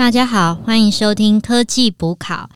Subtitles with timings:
[0.00, 2.48] 大家好，欢迎收听科技补考。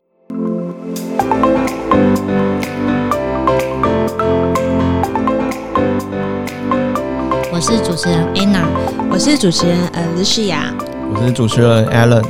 [7.52, 8.64] 我是主持人 Anna，
[9.10, 10.72] 我是主持人呃 Lucia，。
[11.12, 12.24] 我是主持人 Alan。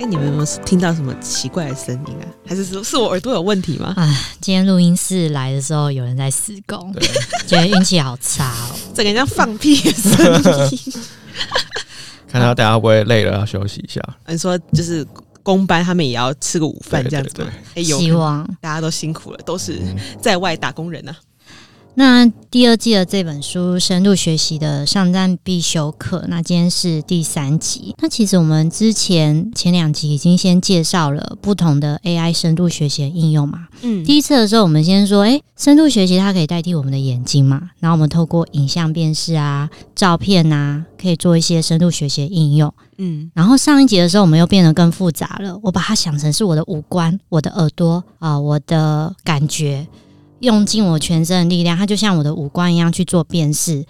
[0.00, 2.24] 哎、你们有没有听到什么奇怪的声音啊？
[2.48, 3.92] 还是说是我耳朵有问题吗？
[3.98, 7.06] 啊，今天录音室来的时候有人在施工，对，
[7.46, 8.78] 觉得运气好差哦。
[8.94, 10.94] 整个像放屁的声音。
[12.36, 14.00] 看到大家会不会累了，要休息一下。
[14.26, 15.06] 你说就是
[15.42, 17.50] 公班，他们也要吃个午饭这样子吗？
[17.82, 21.16] 希望大家都辛苦了，都是嗯在外打工人啊。
[21.98, 27.94] 那第二季的这本书《深度学习的上站必修课》，那今天是第三集。
[28.02, 33.68] 那其实我们之前前两集已经先介绍了不同的 AI 深度学习的应用嘛。
[33.80, 42.72] 嗯，第一次的时候，我们先说，诶，深度学习它可以代替我们的眼睛嘛，然后我们透过影像辨识啊、照片啊，可以做一些深度学习的应用。
[42.98, 45.58] 嗯然后上一集的时候，我们又变得更复杂了。
[45.62, 49.86] 我把它想成是我的五官、我的耳朵啊、我的感觉，
[50.40, 53.84] 用尽我全身的力量，它就像我的五官一样去做辨识。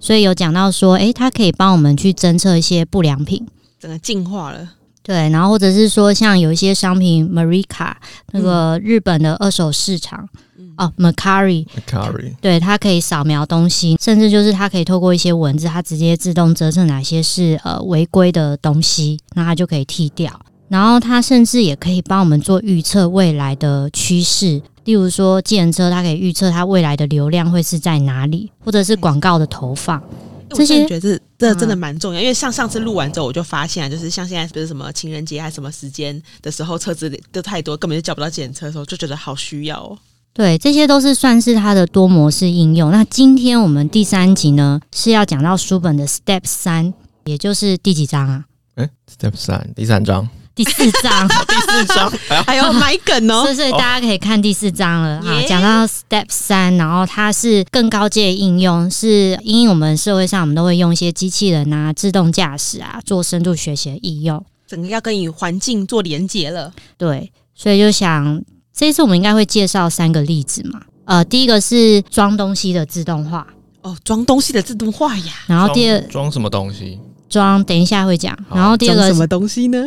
[0.00, 3.46] 所以有讲到说，诶，它可以帮我们去侦测一些不良品，
[3.78, 4.68] 整个进化了。
[5.04, 7.92] 对，然后或者是说，像有一些商品，Marika
[8.30, 10.28] 那个日本的二手市场，
[10.76, 20.40] 哦，Macari，Carry，对，它可以扫描东西，甚至就是它可以透过一些文字，它直接自动侦测哪些是呃违规的东西，那它就可以剔掉。
[20.68, 30.02] 然后它甚至也可以帮我们做预测未来的趋势，例如说，计程车它可以预测它未来的流量会是在哪里，或者是广告的投放。
[30.50, 39.96] 我这些觉得这这真的嗯蛮重要，因为像上次录完之后，我就发现啊，就是像现在不是什么情人节还是什么时间的时候，车子都太多，根本就叫不到检测的时候，就觉得好需要哦。
[40.34, 42.90] 对，这些都是算是它的多模式应用。
[42.90, 46.92] 那今天我们第三集呢，是要讲到书本的 Step 三，
[47.24, 48.44] 也就是第几章啊？
[48.74, 51.28] 哎，Step 三第三章，第四章。
[51.48, 52.12] 第四章，
[52.46, 55.40] 还有买梗哦所以，大家可以看第四章了啊。
[55.40, 64.44] 耶讲到 Step 三，然后它是更高阶的应用，是因为我们社会上我们都会用一些机器人啊、自动驾驶啊做深度学习的应用。
[64.66, 66.72] 整个要跟与环境做连接了。
[66.96, 68.42] 对，所以就想
[68.74, 70.80] 这一次我们应该会介绍三个例子嘛。
[71.04, 73.46] 呃，第一个是装东西的自动化，
[73.82, 76.98] 哦，装东西的自动化呀，然后第二装装什么东西？
[77.28, 78.38] 装，等一下会讲。
[78.54, 79.82] 然后第二个什么东西呢？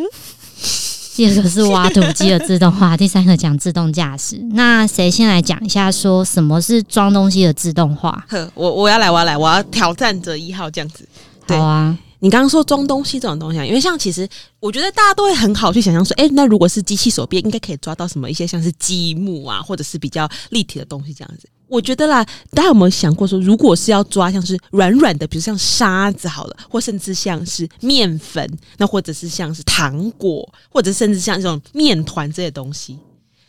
[1.15, 4.37] 第二个是挖土机的自动化， 第三个讲自动驾驶。
[4.51, 8.23] 那谁先来讲一下，说什么是装东西的自动化？
[8.27, 11.07] 呵，我我要来，我要来，我要挑战者一号这样子。
[11.47, 14.27] 对好啊，你刚刚说装东西这种东西啊，因为像其实
[14.59, 21.47] 我觉得大家都会很好去想象说，哎、那如果是机器手臂，应该可以抓到什么一些像是积木啊，或者是比较立体的东西这样子。
[21.67, 32.93] 我觉得啦，大家有没有想过说，如果是要抓像是软软的，比如像沙子好了，或甚至像是面粉，那或者是像是糖果，或者甚至像这种面团这些东西，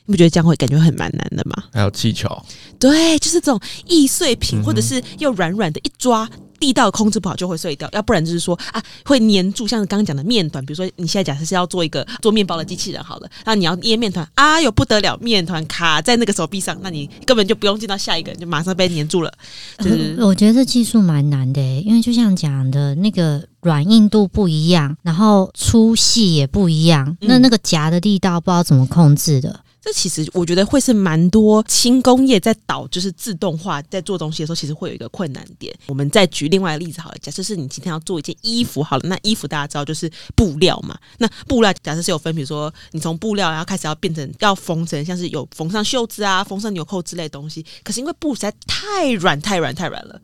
[0.07, 1.65] 你不觉得这样会感觉很蛮难的吗？
[1.73, 2.29] 还有气球，
[2.79, 6.29] 对，就是这种易碎品，或者是又软软的，一抓
[6.61, 19.33] 力道控制不好就会碎掉，要不然就是说啊会粘住，像刚刚讲的面团，比如说你现在假设是要做一个做面包的机器人好了，那你要捏面团啊，有不得了，面团卡在那个手臂上，那你根本就不用进到下一个，就马上被粘住了，
[19.79, 29.61] 就是呃我觉得这技术蛮难的诶，因为就像讲的那个软硬度不一样，然后粗细也不一样，嗯那那个夹的力道不知道怎么控制的。
[29.87, 35.73] 这其实我觉得会是蛮多轻工业在导，就是自动化在做东西的时候，其实会有一个困难点。
[35.87, 50.21] 我们再举另外一个例子好了，假设是你今天要做一件衣服好了，那衣服大家知道就是布料嘛，那布料假设是有分，比如说你从布料然后开始要变成要缝成像是有缝上袖子啊、缝上纽扣之类的东西，可是因为布实在太软、太软、太软了。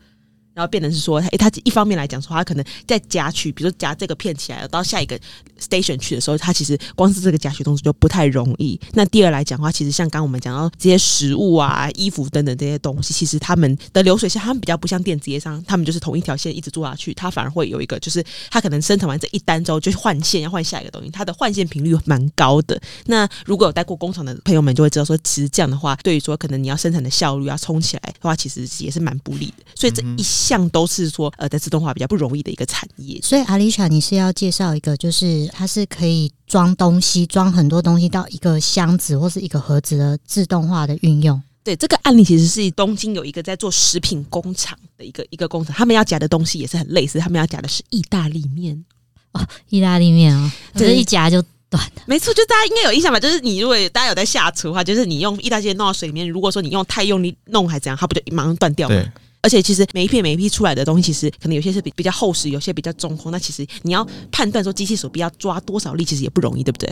[0.53, 5.19] 然后变成是说，诶，他一方面来讲说，他可能在夹取，比如说夹这个片起来，到下一个
[5.59, 8.79] station 去的时候，他其实光是这个夹取动作就不太容易。
[8.93, 22.79] 那第二来讲的话，其实像刚刚我们讲到这些食物啊、衣服等等这些东西，其实他们的流水线，他们比较不像电子业商，他们就是同一条线一直做下去，它反而会有一个，就是它可能生产完这一单之后就换线，要换下一个东西，它的换线频率蛮高的。
[23.07, 29.63] 那如果有待过工厂的朋友们就会知道说，其实这样的话，对于说可能你要生产的效率要冲起来的话，其实也是蛮不利的。
[29.75, 33.17] 所以这一项都是说，呃，在自动化比较不容易的一个产业。
[33.21, 41.41] 所以阿丽莎，你是要介绍一个，就是它是可以装东西，装很多东西到一个箱子或是一个盒子的自动化的运用。
[41.63, 48.83] 对这个案例，其实是东京有一个在做食品工厂的一个一个工厂，他们要夹的东西也是很类似，他们要夹的是意大利面
[49.31, 49.47] 哦。
[49.69, 52.01] 意大利面哦，就对是一夹就断的。
[52.05, 53.17] 没错，就大家应该有印象吧？
[53.17, 58.95] 就是你如果大家有在下厨的话，就是你用意大利面弄到水里面，如果说你用太用力弄还怎样，它不就马上断掉吗？
[59.43, 63.31] 对，而且其实每一片每一批出来的东西，其实可能有些是比比较厚实，有些比较中空。
[63.31, 66.87] 那其实你要判断说机器手臂要抓多少力，其实也不容易，对不对？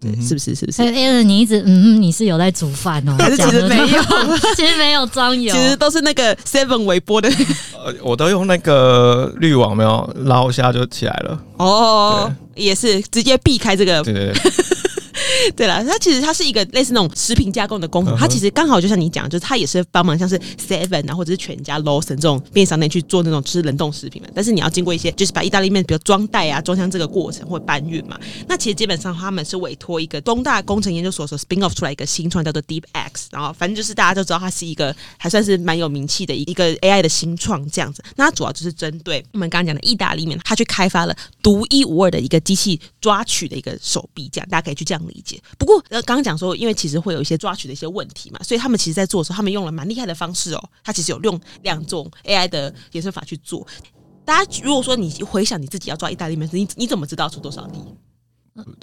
[0.00, 0.54] 对，嗯是不是？
[0.54, 0.80] 是不是？
[0.80, 4.02] 哎 a l 你一直嗯，你是有在煮饭哦， 可是其实没有，
[4.54, 7.28] 其实没有装油其，实都是那个 Seven 微波的
[7.84, 11.42] 呃，我都用那个滤网没有捞一下就起来了。
[11.56, 14.52] 哦，也是直接避开这个对对对，
[15.56, 24.28] 对了，它其实它是一个类似那种食品加工的工厂，它其实刚好就像你讲，就是它也是帮忙像是 Seven 啊，或者是全家、Lawson 这种便利商店去做那种吃冷冻食品嘛。
[24.34, 28.18] 但是你要经过一些，就是把意大利面比如装袋啊、装箱这个过程或搬运嘛。
[28.46, 38.02] 那其实基本上他们是委托一个东大工程研究所所 spin off 出来一个新创叫做 Deep X，然后反正就是大家都知道它是一个还算是蛮有名气的一个 AI 的新创这样子。
[38.16, 45.27] 那它主要就是针对我们刚刚讲的意大利面，它去开发了独一无二的一个机器抓取的一个手臂，这样大家可以去这样理解。
[45.58, 50.70] 不过呃，刚刚讲说，因为其实会有一些抓取的一些问题嘛，所以他们其实在做的时候，他们用了蛮厉害的方式哦。
[50.84, 53.66] 他其实有用两种 AI 的演算法去做。
[54.24, 57.78] 大家如果说你回想你自己要抓意大利面，你你怎么知道出多少力？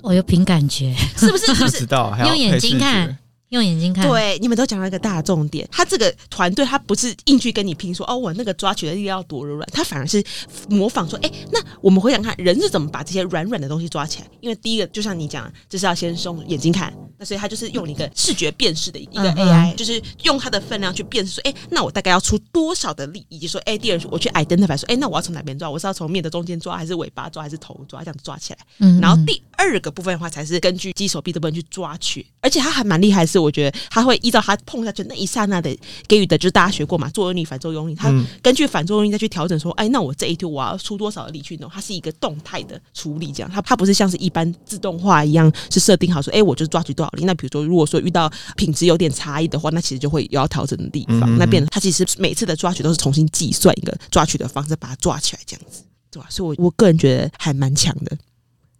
[0.01, 1.47] 我有凭感觉， 是不是？
[1.53, 1.79] 是不是？
[1.79, 3.17] 知道还要用眼睛看觉
[3.55, 10.23] 用眼睛看，对，你们都讲到一个大重点，他这个团队他不是硬去跟你拼说哦，我那个抓取的力量要多柔软，他反而是
[10.69, 14.27] 模仿说，哎，那我们回想看人是怎么把这些软软的东西抓起来？
[14.41, 25.69] 因为第一个就像你讲，就是要先用眼睛看，那所以他就是用了一个视觉辨识的一个 AI，、就是用它的分量去辨识说，哎，那我大概要出多少的力，以及说，哎，第二我去 identify 说，哎，那我要从哪边抓？
[25.69, 28.01] 我是要从面的中间抓，还是尾巴抓，还是头抓？
[28.01, 28.59] 这样子抓起来。
[28.79, 35.75] 嗯，嗯然后第二个部分的话，才是根据鸡手臂的部分去抓取，而且他还蛮厉害的是，我觉得他会依照他碰下去那一刹那的
[36.07, 47.23] 给予的，就是大家学过嘛，作用力、反作用力，它嗯根据反作用力再去调整说，哎，那我这一推我要出多少的力去弄，它是一个动态的处理，这样它它不是像是一般自动化一样是设定好说，哎，我就抓取多少力。
[47.23, 55.83] 那比如说，如果说遇到品质有点差异的话，那其实就会有要调整的地方，嗯嗯嗯那变成它其实每次的抓取都是重新计算一个抓取的方式，把它抓起来这样子。
[56.11, 56.27] 对吧？
[56.29, 58.17] 所以我，我个人觉得还蛮强的。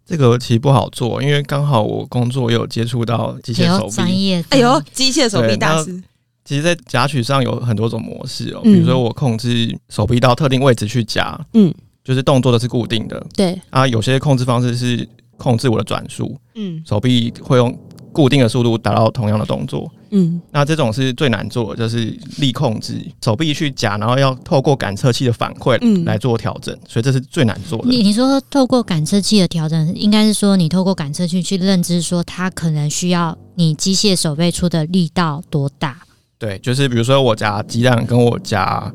[0.06, 3.90] 这个其实不好做，因为刚好我工作也有接触到机械手臂。
[3.90, 6.00] 专业，哎呦，机械手臂大师，
[6.44, 11.74] 其实，在夹取上有很多种模式哦，嗯比如说我控制手臂到特定位置去夹，嗯，
[12.04, 13.84] 就是动作的是固定的对，啊。
[13.88, 17.76] 有些控制方式是控制我的转速，嗯手臂会用
[18.12, 19.90] 固定的速度达到同样的动作。
[20.18, 27.88] 嗯，那这种是最难做的，就是力控制，手臂去夹，然后要透过感测器的反馈嗯来做调整，所以这是最难做的。
[27.88, 35.98] 你你说透过感测器的调整，应该是说你透过感测器去认知说它可能需要你机械手背出的力道多大。
[36.38, 38.90] 对，就是比如说我夹鸡蛋跟我夹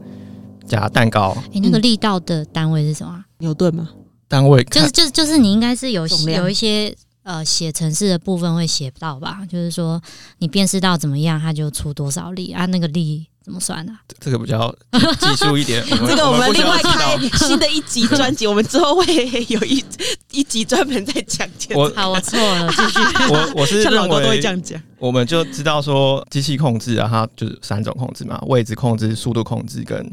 [0.65, 3.25] 夹蛋糕，诶，那个力道的单位是什么啊？
[3.37, 3.89] 牛顿吗？
[4.27, 9.39] 单位就是就是就是你应该是有有一些呃写程式的部分会写到吧？
[9.49, 10.01] 就是说
[10.39, 12.65] 你辨识到怎么样，它就出多少力啊？
[12.67, 13.99] 那个力怎么算啊？
[14.19, 14.73] 这个比较
[15.19, 19.05] 技术一点， 这个我们另外开新的一集 专辑，我们之后会
[19.49, 19.83] 有一
[20.31, 21.73] 一集专门在讲解。
[21.75, 22.99] 我好，我错了，继续。
[23.33, 24.79] 我我是老高都会为这样讲。
[24.99, 30.11] 我们就知道说机器控制啊，它就是三种控制嘛，位置控制、速度控制跟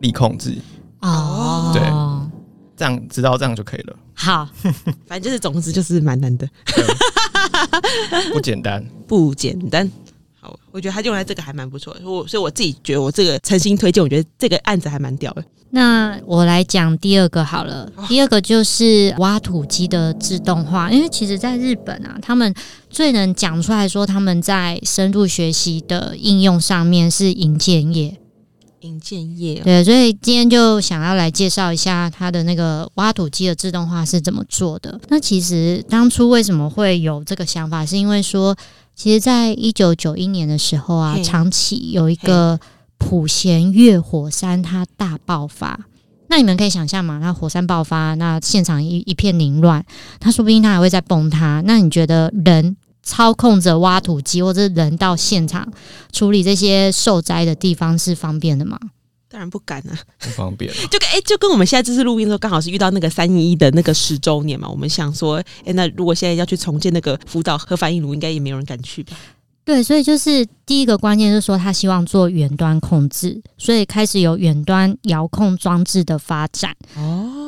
[0.00, 0.56] 力控制，
[1.02, 1.82] 哦，对
[2.80, 4.48] 这样知道这样就可以了，好，
[5.06, 6.48] 反正就是，总之就是蛮难的，
[8.32, 8.82] 不简单。
[9.06, 9.86] 不简单。
[10.40, 15.44] 好，我觉得他用来这个还蛮不错的，我所以我自己觉得我这个诚心推荐，我觉得这个案子还蛮屌的。
[15.72, 17.92] 那我来讲第二个好了。
[18.08, 22.54] 第二个就是挖土机的自动化，因为其实在日本啊，他们
[22.88, 28.16] 最能讲出来说他们在深入学习的应用上面是银建业。
[28.80, 35.00] 银建业，对，所以今天就想要来介绍一下它的那个挖土机的自动化是怎么做的。
[35.08, 38.56] 那其实当初为什么会有这个想法，是因为说，
[38.94, 42.58] 其实在一九九一年的时候啊，长崎有一个
[42.98, 45.78] 普贤月火山它大爆发。
[46.28, 49.84] 那你们可以想象嘛，那火山爆发，那现场一一片凌乱，
[50.20, 51.60] 它说不定它还会再崩塌。
[51.66, 55.70] 那你觉得人操控着挖土机，或者是人到现场
[56.12, 58.78] 处理这些受灾的地方是方便的吗？
[59.28, 59.98] 当然不敢啊。
[60.18, 60.76] 不方便啊。
[60.90, 64.68] 就跟哎、就跟我们现在这次录音的时候，刚好是遇到那个三一一的那个十周年嘛。
[64.68, 69.16] 我们想说，哎、那如果现在要去重建那个福岛核反应炉，应该也没有人敢去吧？
[69.62, 76.74] 对，所以就是第一个关键就是说，他希望做远端控制，所以开始有远端遥控装置的发展。
[76.96, 77.39] 哦，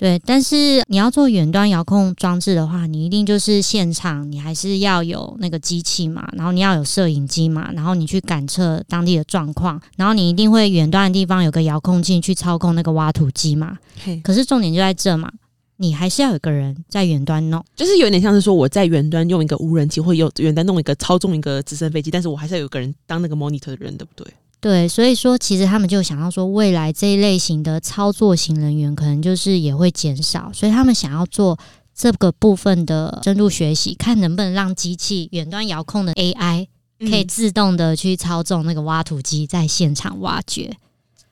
[0.00, 13.76] 对，但是你要做远端遥控装置的话，你一定就是现场，你还是要有那个机器嘛，然后你要有摄影机嘛，然后你去感测当地的状况，然后你一定会远端的地方有个遥控器去操控那个挖土机嘛。
[14.02, 15.30] 嘿，可是重点就在这嘛，
[15.76, 17.62] 你还是要有个人在远端弄。
[17.76, 24.32] 就是有点像是说我在远端用一个无人机，或有远端弄一个操纵一个直升飞机，但是我还是要有个人当那个 monitor 的人，对不对？
[24.60, 31.58] 对，所以说其实他们就想要说，未来这一类型的操作型人员可能就是也会减少，所以他们想要做
[31.94, 36.66] 这个部分的深度学习，看能不能让机器远端遥控的 AI
[36.98, 40.76] 可以嗯自动的去操纵那个挖土机在现场挖掘。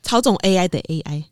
[0.02, 1.24] 操纵 AI 的 AI，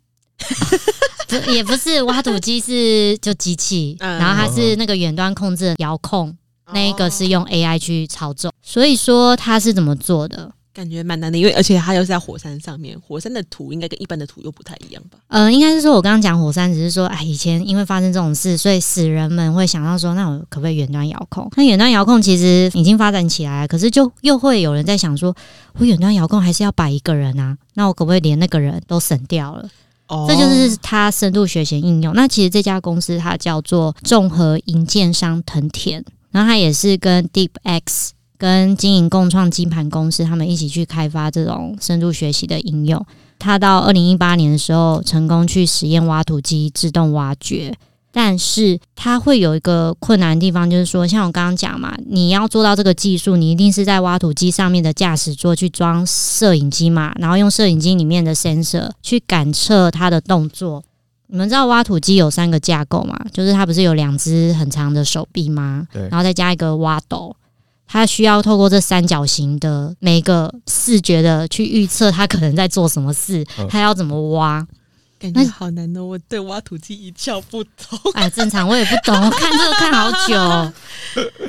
[1.29, 6.37] 不也不是挖土机是就机器，嗯然后它是那个远端控制的遥控，
[6.75, 8.53] 那一个是用 AI 去操纵。
[8.61, 10.53] 所以说它是怎么做的？
[10.76, 15.18] 感觉蛮难的，因为而且它又是在火山上面，火山的土应该跟一般的土又不太一样吧？
[15.28, 21.50] 呃，应该是说我刚刚讲火山，只是说，哎，以前因为发生这种事，所以死人们会想到说，那我可不可以远端遥控？
[21.56, 25.35] 那远端遥控其实已经发展起来了，可是就又会有人在想说，
[25.78, 29.66] 我远端遥控还是要摆一个人啊，那我可不可以连那个人都省掉了？
[30.09, 32.14] 哦这就是它深度学习应用。
[32.14, 43.05] 那其实这家公司它叫做综合营建商藤田，然后它也是跟 DeepX 跟经营共创金盘公司他们一起去开发这种深度学习的应用。
[43.38, 47.75] 它到二零一八年的时候成功去实验挖土机自动挖掘。
[48.12, 60.83] 但是它会有一个困难的地方，就是说，像我刚刚讲嘛，你要做到这个技术，你一定是在挖土机上面的驾驶座去装摄影机嘛，然后用摄影机里面的 sensor 去感测它的动作。
[61.26, 63.14] 你们知道挖土机有三个架构嘛？
[63.35, 65.87] 就是它不是有两只很长的手臂吗？
[65.93, 67.37] 对然后再加一个挖斗，
[67.87, 74.66] 它需要透过这三角形的每个视觉的去预测他可能在做什么事嗯，它要怎么挖。
[75.19, 77.99] 感觉好难哦，我对挖土机一窍不通。
[78.12, 80.37] 哎，正常，我也不懂，我 看这个看好久。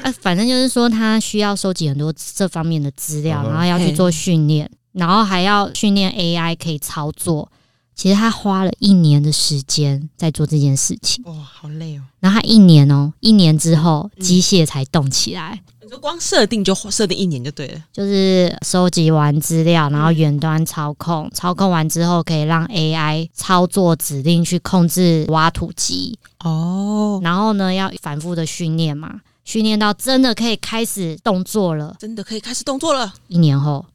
[0.04, 7.52] 哎，反正就是说，他需要收集很多这方面的资料，然后要去做训练，然后还要训练 AI 可以操作。
[7.98, 12.04] 其实他花了一年的时间在做这件事情，哇，好累哦！
[12.20, 31.96] 然后他一年哦，一年之后嗯机械才动起来，你就光设定就设定一年就对了，就是收集完资料，然后远端操控，操控完之后可以让 AI 操作指令去控制挖土机，哦，然后呢，要反复的训练嘛，训练到真的可以开始动作了。
[31.98, 33.12] 真的可以开始动作了。
[33.28, 33.86] 一年后，哦，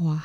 [0.00, 0.22] 哇，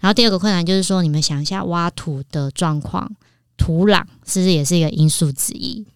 [0.00, 3.10] 然后第二个困难就是说，你们想一下挖土的状况，
[3.56, 5.86] 土壤是不是也是一个因素之一？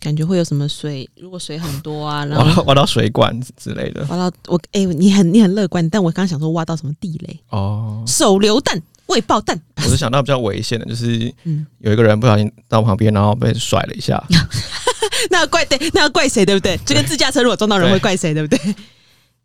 [0.00, 1.08] 感觉会有什么水？
[1.16, 8.04] 如果水很多啊， 然挖后到挖到水管之类的挖到我，哎、你很你很乐观，但我刚刚想说挖到什么地雷，哦。
[8.06, 14.24] 手榴弹、未爆弹，我是想到比较危险的，就是嗯，有一个人不小心到旁边，然后被甩了一下，
[15.30, 16.76] 那要怪对，那要怪谁，对不对？
[16.86, 18.74] 就跟自驾车如果撞到人会怪谁，对不对？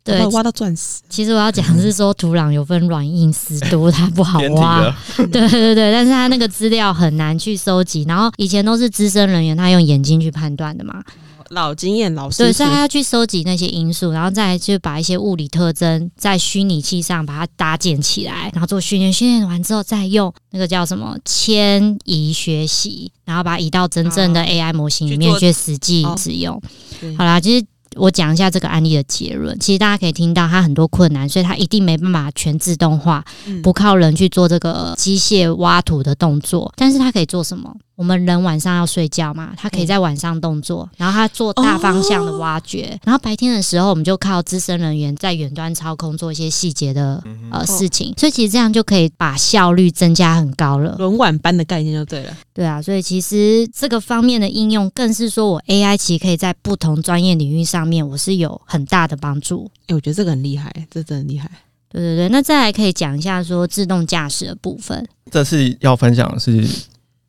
[0.04, 4.82] 对挖到钻石，其实我要讲的是说，土壤有分软硬湿度，它不好挖。
[4.82, 4.94] 了。
[5.16, 11.02] 对对对，但是它那个资料很难去收集，然后以前都是资深人员，他用眼睛去判断的嘛。
[11.50, 19.12] 老经验老师对，所以他要去收集那些因素，然后再来就把一些物理特征在虚拟器上把它搭建起来，然后做训练。
[19.12, 26.60] 训练完之后，再用那个叫什么迁移学习，然后把它移到真正的啊 AI 模型里面去实际哦使用。
[27.00, 27.64] 对好啦，其实。
[27.96, 33.62] 我讲一下这个案例的结论，其实大家可以听到它很多困难，所以它一定没办法全自动化，嗯。
[33.62, 37.74] 不靠人去做这个机械挖土的动作，但是它可以做什么？
[37.96, 50.96] 我们人晚上要睡觉嘛，他可以在晚上动作，然后他做大方向的挖掘，然后白天的时候我们就靠资深人员在远端操控做一些细节的呃事情，所以其实这样就可以把效率增加很高了。
[50.98, 52.36] 轮晚班的概念就对了。
[52.52, 59.70] 对啊，所以其实这个方面的应用，更是说我 AI 其实可以在不同专业领域上面，我是有很大的帮助。
[59.86, 61.50] 哎、我觉得这个很厉害，这真的很厉害。
[61.90, 65.06] 对对对，那再来可以讲一下说自动驾驶的部分。
[65.30, 66.64] 这次要分享的是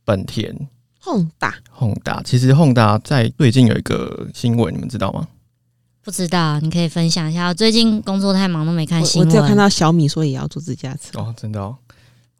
[0.05, 0.55] 本田
[1.01, 2.21] 宏达、宏达。
[2.23, 5.27] 其实 Honda 在最近有一个新闻，你们知道吗？
[6.01, 7.47] 不知道，你可以分享一下。
[7.47, 9.27] 我最近工作太忙，都没看新闻。
[9.27, 11.75] 我只有看到小米说也要做自驾车，哦，真的哦。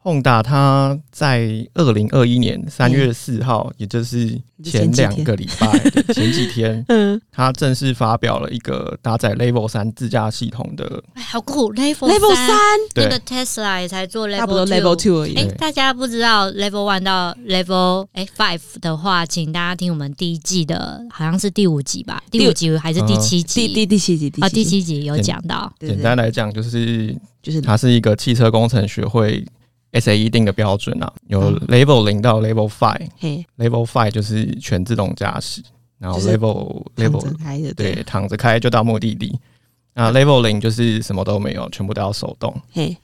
[0.05, 5.67] Honda 它在二零二一年三月四号，也就是前两个礼拜
[6.13, 7.19] 前几天，嗯。
[7.31, 12.55] 它正式发表了一个搭载 Level 三自驾系统的，哎，好酷，Level，Level 三，
[12.93, 15.33] 对那个 Tesla 也才做 Level 差不多 Level two 而已。
[15.33, 15.55] 哎、对。
[15.55, 22.21] 大家不知道 Level One 到 Level 哎 Five 的话，请大家听我们第一季的，好像是第五集吧？
[22.29, 22.53] 第五。
[22.53, 23.67] 集还是第七集？
[23.67, 25.03] 第第第七集，啊，第，七集。
[25.03, 25.73] 有讲到。
[25.79, 29.43] 简单来讲就是就是它是一个汽车工程学会
[29.95, 33.07] SAE 定的标准啊，有嗯 Level 零到 Level Five。
[33.17, 35.61] 嘿 Level Five 就是全自动驾驶，
[35.97, 39.39] 然后 Level 躺 Level 对，躺着开就到目的地。
[39.93, 42.53] 那 Level 零就是什么都没有，全部都要手动。
[42.73, 42.97] 嘿，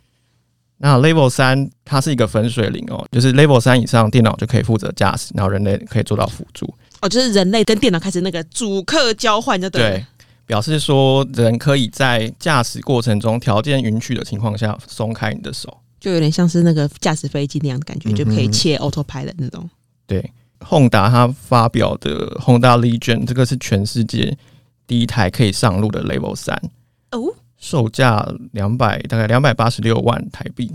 [0.77, 6.71] 那 Level 三它是一个分水岭哦，就是 Level 三以上电脑就可以负责驾驶，然后人类可以做到辅助。
[7.01, 10.05] 哦，就是人类跟电脑开始那个主客交换，就对了对，
[10.45, 15.77] 表示说人可以在驾驶过程中条件允许的情况下松开你的手。
[16.01, 19.69] 就有点像是那个驾驶飞机那样的感觉，嗯就可以切 auto 拍的那种。
[20.05, 20.29] 对
[20.59, 24.37] ，Honda 它发表的 Honda Legion 这个是全世界
[24.85, 26.59] 第一台可以上路的 Level 三，
[27.11, 30.71] 哦，售价两百大概两百八十六万台币。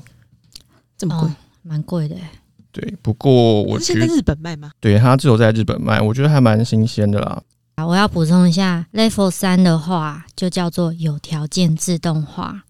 [0.97, 2.23] 这么贵哦？，蛮贵的欸。
[2.71, 4.71] 对，不过我觉得是现在日本卖吗？
[4.81, 7.43] 对它只有在日本卖，我觉得还蛮新鲜的啦。
[7.77, 12.63] 啊，我要补充一下，Level 三的话就叫做有条件自动化。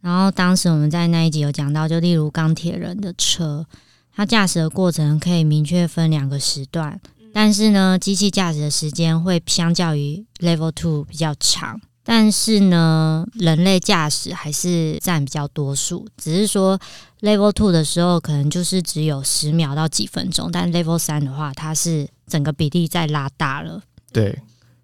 [0.00, 3.66] 然后当时我们在那一集有讲到，就例如钢铁人的车，
[4.14, 7.00] 它驾驶的过程可以明确分两个时段，
[7.32, 11.80] 但是呢，机器驾驶的时间会相较于 Level two 比较长。
[12.02, 16.80] 但是呢，人类驾驶还是占比较多数，只是说
[17.20, 23.82] Level two 的时候可能就是只有十秒到几分钟，但 Level 三的话，它是整个比例在拉大了。
[24.12, 24.36] 对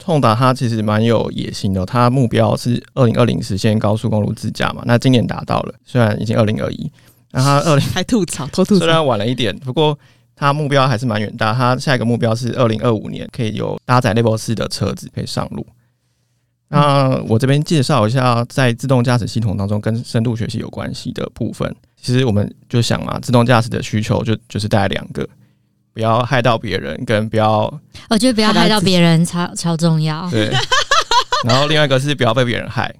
[0.07, 4.83] ，Honda 它其实蛮有野心的，它目标是二零二零实现高速公路自驾嘛。
[4.87, 6.91] 那今年达到了，虽然已经二零二一，
[7.33, 8.85] 那它 二零还吐槽，偷吐槽。
[8.85, 9.99] 虽然晚了一点，不过
[10.35, 11.53] 它目标还是蛮远大。
[11.53, 15.67] 它下一个目标是二零二五年可以有搭载 Level 四的车子可以上路。
[16.69, 21.75] 那我这边介绍一下，在自动驾驶系统当中跟深度学习有关系的部分。
[22.01, 25.29] 其实我们就想嘛，自动驾驶的需求就就是大概两个，
[25.97, 27.63] 不要害到别人，跟不要
[28.11, 30.29] 我觉得不要害到别人超超重要。
[30.31, 30.53] 对，
[31.49, 32.95] 然后另外一个是不要被别人害。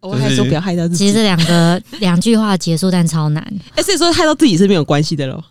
[0.00, 1.06] 我还说不要害到自己。
[1.06, 3.42] 其实这两个两句话结束，但超难。
[3.74, 5.42] 哎，所以说害到自己是没有关系的喽。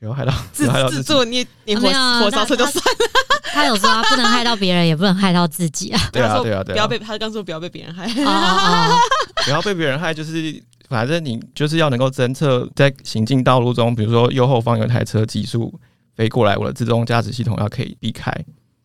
[0.00, 1.02] 不要害到，自要害到自己。
[1.02, 1.82] 自作孽，你火
[2.20, 3.06] 火烧车就算了。
[3.52, 6.00] 他有说他不能害到别人，也不能害到自己啊。
[6.10, 8.04] 对啊，对啊，对啊，不要被他刚说不要被别人害。
[8.04, 8.98] 哦哦哦，
[9.46, 15.72] 不要被别人害，就是反正你就是要能够侦测在行进道路中，比如说右后方有一台车急速
[16.18, 18.34] 飞过来，我的自动驾驶系统要可以避开。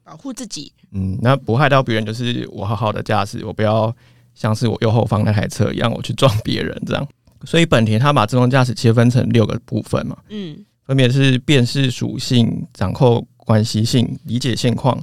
[0.04, 0.72] 保护自己。
[0.92, 3.92] 嗯，那不害到别人，就是我好好的驾驶，我不要
[4.36, 7.08] 像是我右后方那台车一样，我去撞别人这样。
[7.44, 15.02] 所以本田它把自动驾驶切分成六个部分嘛，嗯，分别是辨识属性、掌控关系性、理解现况，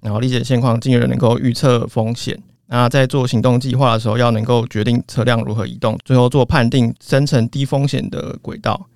[0.00, 2.42] 然后理解现况，进而能够预测风险。
[2.66, 8.88] 那在做行动计划的时候，要能够决定车辆如何移动，最后做判定，生成低风险的轨道。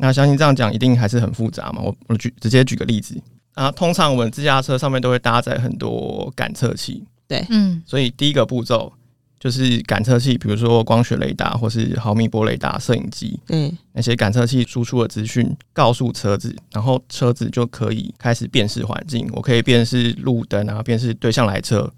[0.00, 1.82] 那相信这样讲一定还是很复杂嘛？
[1.82, 3.20] 我我举直接举个例子
[3.54, 8.92] 啊，通常我们自驾车上面都会搭载很多感测器，对嗯，所以第一个步骤
[9.38, 19.28] 就是感测器，比如说光学雷达或是毫米波雷达、摄影机，嗯，那些感测器输出的资讯告诉车子，然后车子就可以开始辨识环境。
[19.32, 21.90] 我可以辨识路灯啊，辨识对向来车，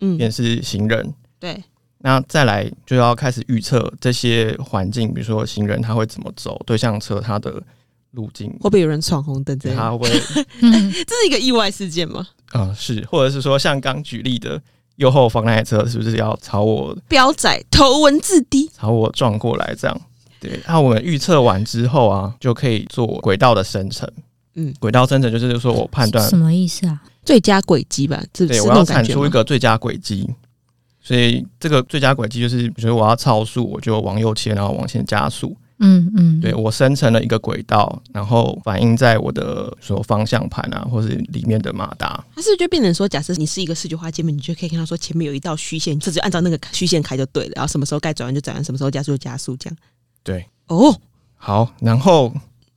[0.00, 1.14] 嗯，辨识行人。
[1.38, 1.62] 对，
[2.02, 7.62] 那再来就要开始预测这些环境，比如说行人他会怎么走，对向车它的
[8.12, 9.80] 路径，会不会有人闯红灯之类的？
[9.80, 10.10] 它会不会
[10.60, 12.26] 嗯这是一个意外事件吗？
[12.52, 14.60] 啊、是，或者是说像刚举例的
[14.96, 20.00] 右后方那台车是不是要朝我标仔头文字 D，朝我撞过来这样？
[20.40, 24.10] 对，那我们预测完之后啊，就可以做轨道的生成。
[24.54, 27.00] 嗯，轨道生成就是说我判断什么意思啊？
[27.24, 29.04] 最佳轨迹吧，这对，我要产？
[29.04, 30.28] 出一个最佳轨迹，
[31.02, 35.56] 所以这个最佳轨迹就是，比如说我要超速，我就往右切，然后往前加速。
[35.82, 42.22] 嗯嗯，对我生成了一个轨道，然后反映在我的说方向盘啊，或是里面的马达。
[42.34, 49.76] 它是不是就变成说，假设你是一个视觉化界面，你就可以看到说前面有一道虚线，这就按照那个虚线开就对了，然后什么时候该转弯就转弯，什么时候加速就加速，这样。
[50.22, 50.94] 对，哦，
[51.34, 52.30] 好，然后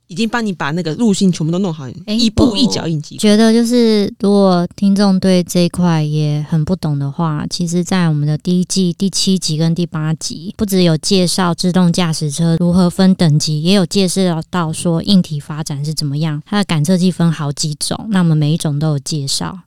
[0.06, 3.16] 已经帮你把那个路径全部都弄好，一步一脚印记。
[3.16, 16.42] 觉得就是如果听众对这一块也很不懂的话，其实，在我们的第一季第七集跟第八集，不只有介绍自动驾驶车如何分等级，也有介绍到说硬体发展是怎么样。
[16.44, 19.60] 它的感测器分好几种，那我们每一种都有介绍。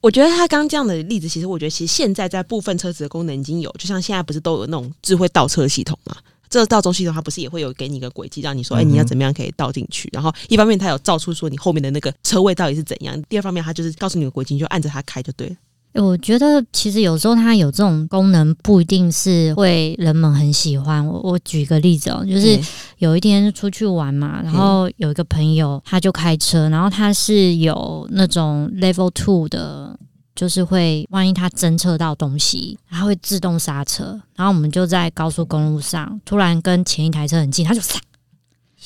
[0.00, 6.14] 我觉得他刚刚这样的例子，其实我觉得其实现在在部分车子的功能已经有，就像现在不是都有那种智慧倒车系统嘛？
[6.54, 10.08] 这个倒中系统它不是也会有给你一个轨迹，让你说，哎、你要怎么样可以倒进去？
[10.12, 15.56] 然后一方面它有照出说你后面的那个车位到底是怎样，第二方面它就是告诉你的轨迹，你就按着它开就对了。
[16.00, 21.04] 我觉得其实有时候它有这种功能，不一定是会人们很喜欢。
[21.04, 22.62] 我我举个例子哦，就是嗯
[22.98, 29.98] 有一天出去玩嘛，然后有一个朋友他就开车，然后他是有那种 Level Two 的，
[30.34, 34.20] 就是会万一它侦测到东西，它会自动刹车。
[34.36, 37.98] 然后我们就在高速公路上，突然跟前一台车很近，它就刹，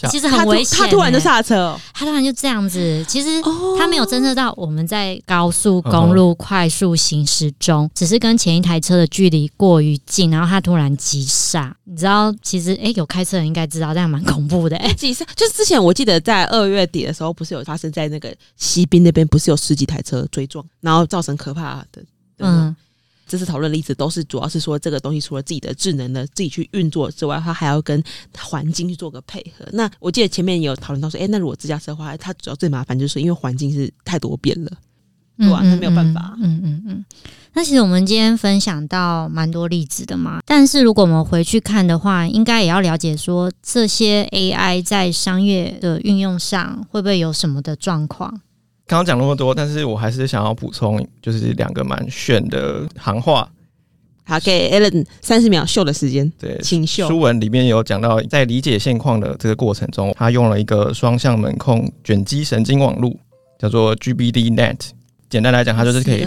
[0.07, 1.25] 其实他突很危险、他突然就欸。
[1.25, 1.57] 刹车。
[1.57, 11.75] 哦，他突然就这样子，其实哦他没有侦测到我们在高速公路快速行驶中，只是跟前一台车的距离过于近，然后他突然急刹。
[11.85, 22.03] 你知道，其实诶、有开车人应该知道，但蛮恐怖的诶、 急刹就是之前我记得在二月底的时候，不是有发生在那个西滨那边，不是有十几台车追撞，然后造成可怕的。
[22.39, 22.77] 嗯，嗯，
[23.29, 28.03] 这次讨论的例子都是主要是说这个东西除了自己的智能的自己去运作之外，它还要跟
[28.37, 29.65] 环境去做个配合。
[29.73, 34.73] 那我记得前面也有讨论到说，哎，那如果自驾车的话，它主要最麻烦就是因为环境是太多变了。
[35.37, 37.05] 对啊那没有办法嗯嗯嗯。
[37.53, 48.41] 那其实我们今天分享到蛮多例子的嘛，但是如果我们回去看的话，应该也要了解说这些 AI 在商业的运用上会不会有什么的状况。
[48.89, 53.49] 刚刚讲那么多，但是我还是想要补充，就是两个蛮炫的行话。
[54.25, 56.31] 好，给 Allen 三十秒秀的时间。
[56.39, 57.07] 对，请秀。
[57.07, 63.19] 书文里面有讲到，在理解现况的这个过程中，他用了一个双向门控卷积神经网路，
[63.59, 64.79] 叫做 GBDNet。
[65.29, 66.25] 简单来讲，它就是可以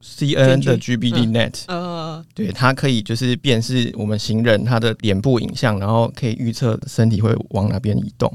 [0.00, 8.32] CNN 的 GBDNet，呃，对，它可以就是辨识我们行人他的脸部影像，然后可以预测身体会往哪边移动。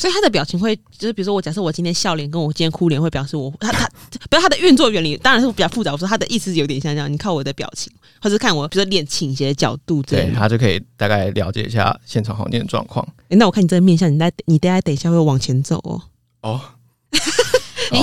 [0.00, 3.86] 所以他的表情会，就是比如说我假设我今天笑脸跟我今天哭脸会表示我他他，
[4.30, 5.92] 不是他的运作原理当然是比较复杂。
[5.92, 13.06] 我说他的意思有点像这样，你看我的表情，或者看我比如说脸倾斜的角度，对他就可以大概了解一下现场环境的状况。
[13.28, 16.00] 哎，那我看你这个面相，你待你等下等一下会往前走哦。
[16.40, 16.60] 哦。
[17.92, 18.00] 哎，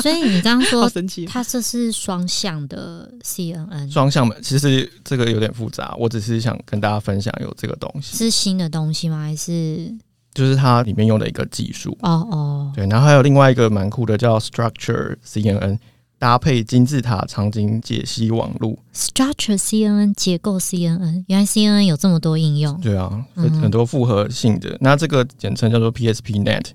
[0.00, 0.88] 所以你刚刚说，
[1.26, 5.96] 它这是双向的 CNN，双向的，其实这个有点复杂。
[5.98, 9.20] 我只是想跟大家分享有这个东西，是新的东西吗？
[9.20, 9.92] 还是
[10.36, 11.96] 就是它里面用的一个技术？
[12.02, 12.86] 哦哦，对。
[12.88, 15.78] 然后还有另外一个蛮酷的，叫 Structure CNN，
[16.18, 18.76] 搭配金字塔场景解析网络。
[18.94, 22.78] Structure CNN 结构 CNN，原来 CNN 有这么多应用。
[22.82, 24.76] 对啊，很多复合性的。
[24.82, 26.66] 那这个简称叫做 PSPNet。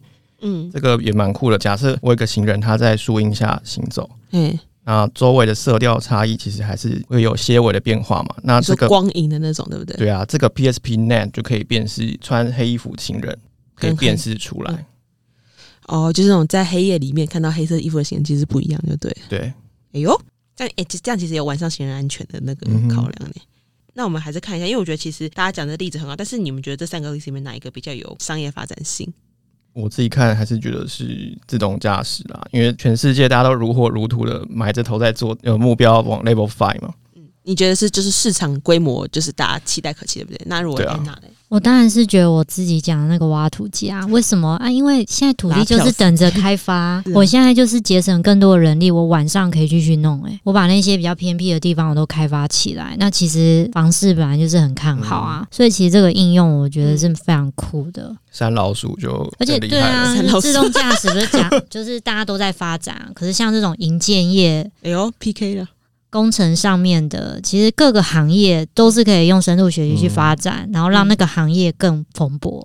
[0.43, 1.58] 嗯，这个也蛮酷的。
[1.60, 8.36] 假设我有个行人，他在树荫下行走，嗯，那周围的色调差异其实还是会有些微的变化嘛。
[8.41, 9.95] 那这个光影的那种，对不对？
[9.97, 13.38] 对啊，这个 PSP Net 就可以辨识穿黑衣服行人，
[13.89, 14.86] 可以辨识出来。
[15.88, 19.15] 哦，就是那种在黑夜里面看到黑色衣服的行人，其实不一样，就对。
[19.28, 19.39] 对，
[19.94, 20.22] 哎呦，
[20.56, 23.36] 这样哎，这样其实有晚上行人安全的那个考量呢。
[23.94, 29.12] 那我们还是看一下，因为我觉得其实大家讲的例子很好，但是你们觉得这三个例子里面哪一个比较有商业发展性？
[29.74, 36.94] 我自己看还是觉得是自动驾驶啦，因为全世界大家都如火如荼的埋着头在做，有目标往 Level Five 嘛。
[37.15, 40.41] 嗯，你觉得是就是市场规模就是大家期待可期，对不对？
[40.46, 41.24] 那如果在哪呢？
[41.51, 44.71] 我当然是觉得我自己讲的那个挖土机啊，为什么啊？
[44.71, 50.23] 因为现在土地就是等着开发， 我现在就是节省更多的人力，我晚上可以继续弄。
[50.23, 52.95] 哎，我把那些比较偏僻的地方我都开发起来。
[52.97, 58.15] 那其实房市本来就是很看好啊，所以其实这个应用我觉得是非常酷的。
[58.31, 65.67] 山老鼠就而且对啊，自动驾驶不是讲 就是大家都在发展，可是像这种营建业，哎呦 PK 了。
[66.12, 72.63] 工程上面的，其实各个行业都是可以用深度学习去发展，然后让那个行业更蓬勃，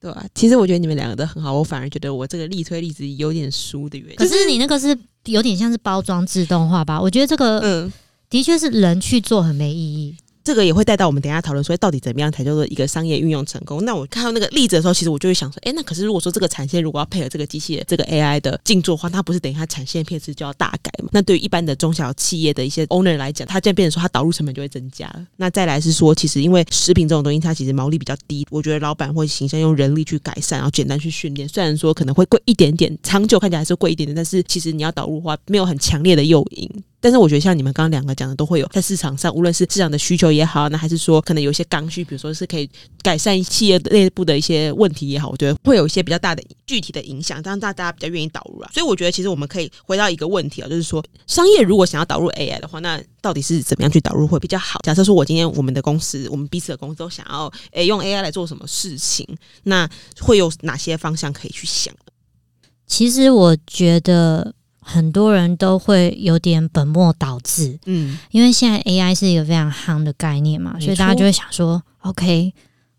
[0.00, 0.26] 对啊？
[0.34, 4.16] 其实我觉得你们两个都很好，我反而觉得我这个力推例子有点输的原因。
[4.16, 7.00] 可是你那个是有点像是包装自动化吧？
[7.00, 7.92] 我觉得这个，嗯，
[8.28, 10.16] 的确是人去做很没意义。
[10.50, 13.84] 这个也会带到我们等下讨论，说到底怎么样才叫做一个商业运用成功？
[13.84, 21.08] 那我看到那个例子的时候，其实我就会想说，哎，那可是如果说这个产线如果要配合这个机器这个 AI 的静坐的话，它不是等于它产线片次就要大改嘛？
[21.12, 25.24] 那对于一般的中小企业的一些 owner 来讲，它这样变成说，它导入成本就会增加了。
[25.36, 31.48] 那再来是说，其实因为食品这种东西，它其实毛利比较低，我觉得老板会形象用人力去改善，然后简单去训练。
[31.48, 36.68] 虽然说可能会贵一点点，长久看起来还是贵一点点，但是其实你要导入的话，没有很强烈的诱因。
[37.00, 42.68] 但是我觉得像你们刚刚两个讲的，都会有在市场上，无论是市场的需求也好，那还是说可能有一些刚需，比如说是可以
[43.02, 48.70] 改善企业内部的一些问题也好，我觉得会有一些比较大的具体的影响，让大大家比较愿意导入啊。
[48.74, 54.78] 所以我觉得其实我们可以回到一个问题啊，就是说商业如果想要导入 AI 的话，那到底是怎么样去导入会比较好？
[54.82, 59.26] 假设说我今天我们的公司，我们彼此的公司都想要诶用 AI 来做什么事情，
[59.62, 59.88] 那
[60.20, 61.94] 会有哪些方向可以去想？
[62.86, 64.54] 其实我觉得。
[64.92, 72.52] 很多人都会有点本末倒置，嗯，因为现在 AI 是一个非常夯的概念嘛，所以大家就会想说，OK，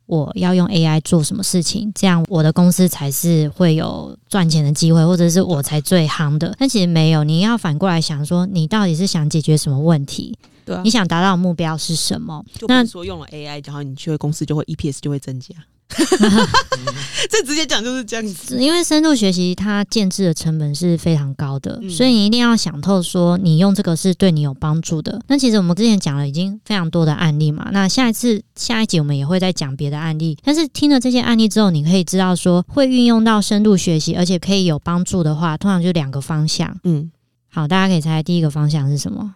[0.06, 6.56] 我要用 AI 做什么事情，这样我的公司才是会有赚钱的机会，或者是我才最夯的。
[6.58, 10.38] 但其实没有，你要反过来想说，你到底是想解决什么问题？
[10.64, 12.44] 对，你想达到的目标是什么？
[12.68, 15.56] 那说用了 AI，然后你去公司就会 EPS 就会增加。
[17.30, 25.22] 这直接讲就是这样子，因为深度学习它建制的成本是非常高的，所以你一定要想透，说你用这个是对你有帮助的。
[25.28, 30.38] 那其实我们之前讲了已经非常多的案例嘛，那下一次下一集我们也会再讲别的案例。
[30.44, 36.76] 但是听了这些案例之后，你可以知道说会运用到深度学习，而且可以有帮助的话，通常就两个方向。
[36.84, 37.12] 嗯，
[37.50, 39.36] 好，大家可以猜第一个方向是什么？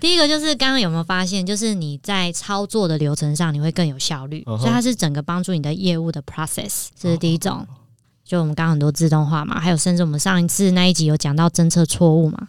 [0.00, 7.66] 第一个就是刚刚有没有发现，就是你在操作的流程上你会更有效率，所以它是整个帮助你的业务的 process，这是第一种。
[8.24, 12.46] 就我们刚刚很多自动化嘛，还有甚至我们上一次那一集有讲到侦测错误嘛，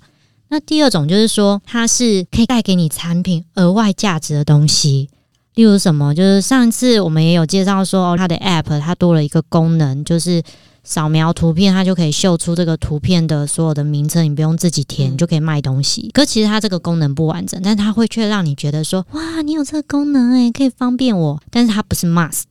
[0.50, 5.10] 那第二种就是说，它是可以带给你产品额外价值的东西，
[5.56, 6.14] 例如什么？
[6.14, 10.44] 就是上一次我们也有介绍说，它的 App 它多了一个功能，就是
[10.84, 16.10] 扫描图片，它就可以秀出这个图片的所有的名称，你不用自己填，就可以卖东西。
[16.14, 21.40] 可其实它这个功能不完整，但它会却让你觉得说，哇，你有这个功能诶、可以方便我。
[21.50, 22.46] 但是它不是 must，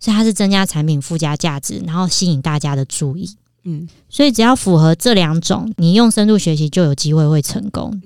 [0.00, 3.36] 所以它是增加产品附加价值，然后吸引大家的注意。
[3.64, 8.02] 嗯，所以只要符合这两种，你用深度学习就有机会会成功。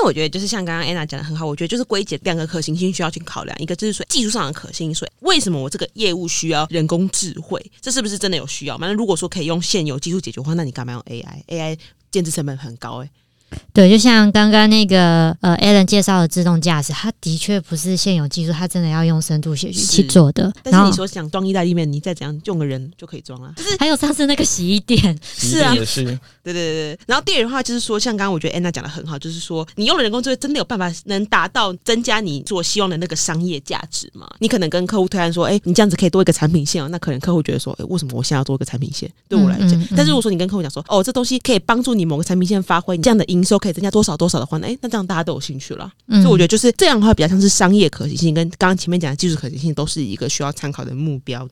[0.00, 7.60] 那我觉得就是像刚刚 Anna 讲的很好，我觉得就是归结两个可行性需要去考量，一个就是说技术上的可行性，为什么我这个业务需要人工智慧？
[7.80, 11.76] 这是不是真的有需要反正如果说可以用现有技术解决的话，那你干嘛用 AI？AI
[12.12, 13.10] 建制成本很高哎、
[13.72, 20.52] 对，就像刚刚那个呃 Alan 介绍的自动驾驶，它的确不是现有技术，它真的要用深度学习去做的。
[20.62, 23.54] 但是你说想装意大利面，你再怎样用个人就可以装啊。
[23.78, 26.04] 还有上次那个洗衣店， 是啊也是
[26.42, 26.98] 对对对对。
[27.06, 34.28] 然后第二的话就是说，像刚刚我觉得 Anna 讲的很好，就是说你用了人工智慧，真的有办法能达到增加你所希望的那个商业价值吗？
[34.40, 39.08] 你可能跟客户推案说，哎，你这样子可以多一个产品线哦，那可能客户觉得说，哎，为什么我现在要多一个产品线？
[39.28, 45.90] 对我来讲，嗯嗯嗯但是如果说你跟客户讲说，哦，这东西可以帮助你某个产品线发挥，你这样的营收可以增加多少多少的话，哎，那这样大家都有兴趣了。
[46.08, 51.48] 嗯所以我觉得就是这样的话，比较像是商业可行性，跟刚刚前面讲的技术可行性都是一个需要参考的目标。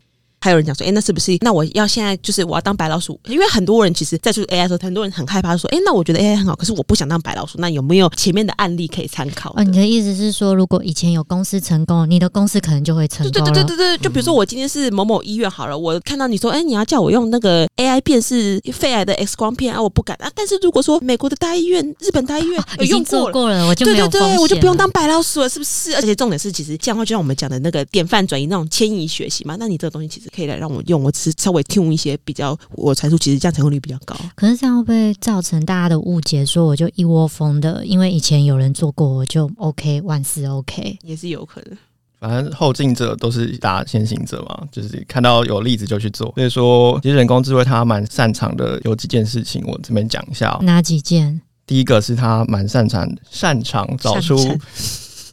[0.46, 1.36] 还有人讲说，哎、那是不是？
[1.40, 3.18] 那我要现在就是我要当白老鼠？
[3.26, 7.58] 因为很多人其实在做 AI 的时候，很多人很害怕说，哎、那我觉得 AI 很好，可是我不想当白老鼠。
[7.58, 13.50] 那有没有前面的案例可以参考你的意思是说，如果以前有公司成功，你的公司可能就会成功了。
[13.50, 20.30] 对对对对对，就比如说我今天是某某医院好了，我看到你说，哎、你要叫我用那个 AI 辨识肺癌的 X 光片啊，我不敢啊。
[20.34, 23.04] 但是如果说美国的大医院、日本大医院有已经。
[23.06, 25.94] 做过了，我就对没有我就不用了当白老鼠了，是不是？
[25.94, 34.14] 而且重点是，其实这样的话，就像我们讲的那个典范转移那种迁移学习嘛，那你这个东西其实可以来让我用，我只是稍微 tune 一些比较，我才出其实这样成功率比较高。
[34.34, 36.44] 可是这样会不会造成大家的误解？
[36.44, 40.98] 说我就一窝蜂的，因为以前有人做过，我就 OK 万事 OK。
[41.02, 41.78] 也是有可能。
[42.18, 46.32] 反正后进者都是打先行者嘛，就是看到有例子就去做。
[46.34, 50.58] 所以说，其实人工智慧它蛮擅长的，有几件事情我这边讲一下、哦。
[50.62, 51.40] 哪几件？
[51.66, 54.36] 第一个是它蛮擅长擅长找出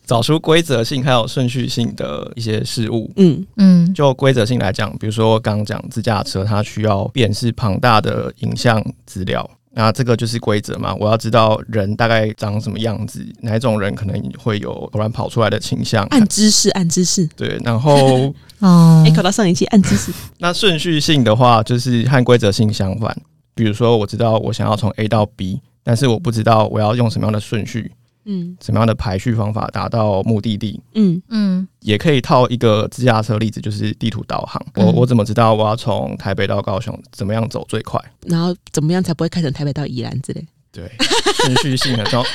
[0.06, 3.12] 找出规则性还有顺序性的一些事物。
[3.16, 10.94] 嗯嗯就规则性来讲，比如说刚刚讲自驾车，它需要辨识庞大的影像资料，那这个就是规则嘛。
[10.96, 16.04] 我要知道人大概长什么样子，哪一种人可能会有突然跑出来的倾向。
[16.06, 17.26] 按知识，按知识。
[17.36, 20.12] 对，然后 哦哎、，考到上一期按知识。
[20.40, 23.16] 那顺序性的话，就是和规则性相反。
[23.56, 27.92] 比如说，我知道我想要从 A 到 B，但是我不知道我要用什么样的顺序、
[28.26, 30.82] 嗯什么样的排序方法达到目的地。
[30.96, 34.64] 嗯嗯也可以套一个自驾车例子，就是地图导航。
[34.76, 38.00] 我嗯我怎么知道我要从台北到高雄怎么样走最快？
[38.22, 40.46] 然后怎么样才不会开成台北到宜兰之类？
[40.72, 40.90] 对，
[41.36, 42.30] 顺序性很重要。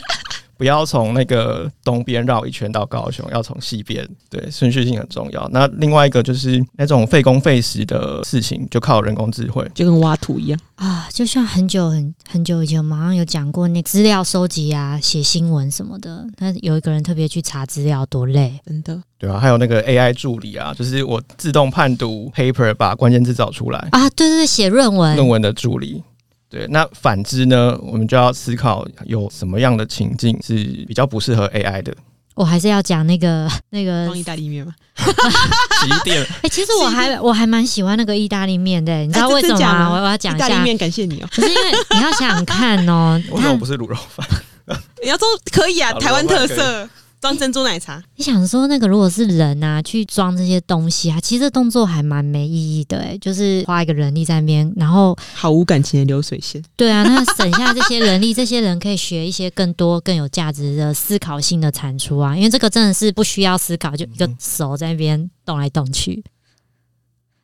[0.58, 4.06] 不要从那个东边绕一圈到高雄，要从西边。
[4.28, 5.48] 对，顺序性很重要。
[5.52, 9.66] 那另外一个就是 那种费工费时的事情，就靠人工智慧。
[9.72, 10.60] 就跟挖土一样。
[10.74, 16.26] 啊，就像很久很很久以前，我们好像有讲过那资料收集啊、写新闻什么的。
[16.38, 18.52] 那有一个人特别去查资料，多累。
[18.66, 24.10] 真的，对啊，还有那个 AI 助理啊，就是我自动判读 paper，把关键字找出来，啊！
[24.10, 26.02] 对对对，写论文，论文的助理。
[26.50, 30.54] 对，那反之呢，我们就要思考有什么样的情境是
[30.86, 31.94] 比较不适合 AI 的。
[32.34, 34.72] 我还是要讲那个那个意大利面吗？
[34.96, 39.90] 洗衣店，哎、其实我还我还蛮喜欢那个意大利面的，你知道哎为什么吗？
[39.90, 41.28] 我我要讲一下，意大利面，感谢你哦。
[41.34, 44.26] 不是因为你要想想看哦，它 为什么不是卤肉饭？
[45.02, 46.88] 你要说可以啊，好台湾特可色
[47.20, 48.02] 装珍珠奶茶。
[48.16, 56.62] 你想说那个如果是人啊去装这些东西啊，其实这动作还蛮没意义的，哎，就是花一个人力在那边，然后毫无感情的流水线。
[56.76, 66.22] 对啊，那省下这些人力，这些人可以学一些更多更有价值的思考性的产出啊，因为这个真的是不需要思考，就一个手在那边动来动去。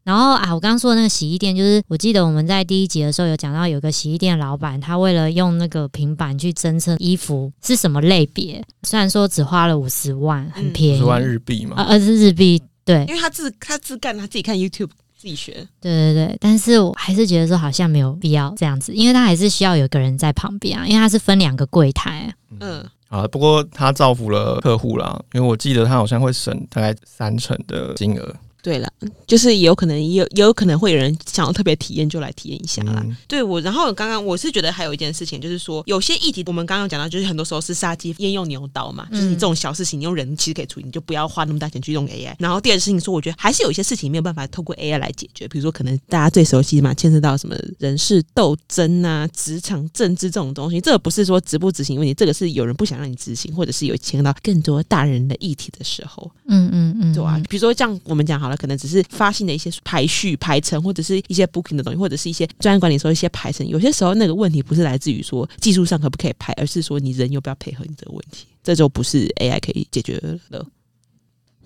[0.05, 13.05] 然后啊，我刚刚说的那个洗衣店，就是我记得我们在第一集的时候有讲到，有个洗衣店老板，他为了用那个平板去侦测衣服是什么类别，虽然说只花了五十万，很嗯便宜，五十万日币嘛，啊，呃是日币，对。
[13.09, 15.67] 因为他自他自干，他自己看 YouTube 自己学。
[15.81, 22.31] 对对对，但是我还是觉得说好像没有必要这样子，因为他还是需要有个人在旁边啊，因为他是分两个柜台。
[22.61, 28.35] 嗯，啊，不过他造福了客户啦，因为我记得他好像会省大概三成的金额。
[28.65, 28.91] 对了，
[29.27, 33.03] 就是也有可能，也有也有可能会有人想要特别体验，就来体验一下啦。
[33.05, 42.35] 嗯对我，然后刚刚我是觉得还有一件事情，就是说有些议题我们刚刚讲到，就是很多时候是杀鸡焉用牛刀嘛，就是你这种小事情，你用人其实可以处理，你就不要花那么大钱去用 AI。
[42.39, 63.67] 然后第二件事情说，我觉得还是有一些事情没有办法透过 AI 来解决，比如说可能大家最熟悉嘛，牵涉到什么人事斗争啊、职场政治这种东西，这个不是说执不执行问题，这个是有人不想让你执行，或者是有牵涉到更多大人的议题的时候，嗯嗯嗯，对啊，比如说像我们讲好了，可能只是发信的一些排序、排程，或者是一些 booking 的东西，或者是一些专业管理说一些排程。
[63.67, 70.19] 有些时候那个问题不是来自于说技术上可不可以排，而是说你人要不要配合你这个问题，这就不是 AI 可以解决
[70.51, 70.67] 的。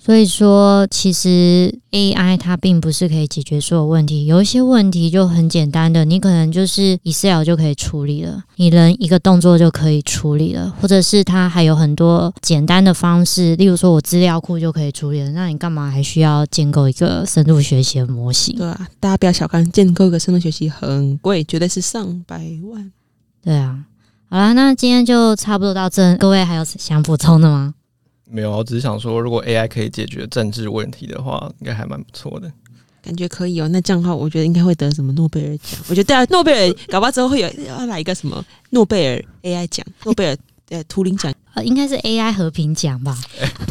[0.01, 18.57] 所以说，其实 AI 它并不是可以解决所有问题，有一些问题就很简单的，你可能就是 Excel 就可以处理了，你人一个动作就可以处理了，或者是它还有很多简单的方式，例如说我资料库就可以处理了，那你干嘛还需要建构一个深度学习的模型？
[18.57, 22.91] 对啊，大家不要小看建构一个深度学习很贵，绝对是上百万。
[23.43, 23.85] 对啊，
[24.31, 27.75] 好啦，那今天就差不多到这，各位还有想补充的吗？
[28.31, 32.51] 没有，我只是想说，如果 AI 可以解决政治问题的话，应该还蛮不错的。
[33.01, 35.81] 感觉可以哦，那这样的话，我觉得应该会得什么诺贝尔奖。
[35.89, 40.37] 我觉得对啊，诺贝尔搞不好之后会有要来一个什么诺贝尔 AI 奖，诺贝尔
[40.71, 43.17] 呃图灵奖，呃，应该是 AI 和平奖吧？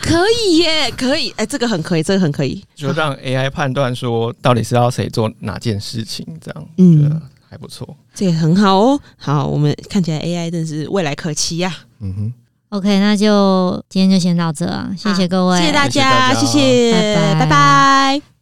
[0.02, 0.16] 可
[0.48, 7.96] 以耶，可以，哎，这个很可以，这个很可以，就让 AI 判断说到底是要谁做哪件事情，这样嗯还不错。
[8.16, 9.00] 这也很好哦。
[9.18, 12.34] 好，我们看起来 AI 真是未来可期呀、嗯哼，
[12.70, 16.34] OK，那就今天就先到这啊，谢谢各位，谢谢大家。
[16.34, 16.92] 谢谢，
[17.40, 17.40] 拜拜。
[17.40, 18.37] 拜拜